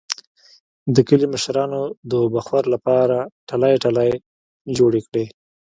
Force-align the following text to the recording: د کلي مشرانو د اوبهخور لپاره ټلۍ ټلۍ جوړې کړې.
د 0.95 0.97
کلي 1.07 1.27
مشرانو 1.33 1.81
د 2.09 2.11
اوبهخور 2.23 2.63
لپاره 2.73 3.17
ټلۍ 3.49 3.73
ټلۍ 3.83 4.11
جوړې 4.77 5.01
کړې. 5.07 5.25